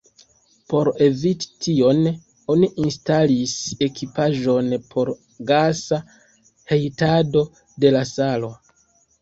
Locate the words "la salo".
7.99-8.51